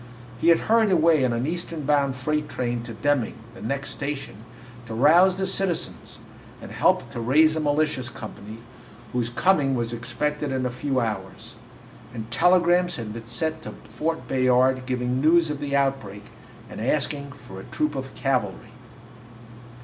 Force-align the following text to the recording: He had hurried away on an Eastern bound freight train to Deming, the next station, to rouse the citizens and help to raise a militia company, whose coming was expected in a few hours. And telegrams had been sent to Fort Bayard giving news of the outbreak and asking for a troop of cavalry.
He 0.39 0.47
had 0.49 0.61
hurried 0.61 0.89
away 0.91 1.23
on 1.23 1.31
an 1.31 1.45
Eastern 1.45 1.83
bound 1.83 2.15
freight 2.15 2.49
train 2.49 2.81
to 2.85 2.93
Deming, 2.95 3.35
the 3.53 3.61
next 3.61 3.91
station, 3.91 4.37
to 4.87 4.95
rouse 4.95 5.37
the 5.37 5.45
citizens 5.45 6.17
and 6.59 6.71
help 6.71 7.11
to 7.11 7.21
raise 7.21 7.55
a 7.55 7.59
militia 7.59 8.01
company, 8.11 8.57
whose 9.13 9.29
coming 9.29 9.75
was 9.75 9.93
expected 9.93 10.51
in 10.51 10.65
a 10.65 10.71
few 10.71 10.99
hours. 10.99 11.53
And 12.15 12.31
telegrams 12.31 12.95
had 12.95 13.13
been 13.13 13.27
sent 13.27 13.61
to 13.61 13.73
Fort 13.83 14.27
Bayard 14.27 14.87
giving 14.87 15.21
news 15.21 15.51
of 15.51 15.59
the 15.59 15.75
outbreak 15.75 16.23
and 16.67 16.81
asking 16.81 17.33
for 17.33 17.59
a 17.59 17.63
troop 17.65 17.93
of 17.95 18.15
cavalry. 18.15 18.73